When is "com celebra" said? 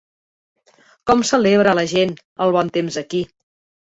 1.11-1.75